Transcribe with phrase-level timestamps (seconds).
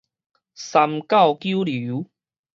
[0.55, 2.07] 三教九流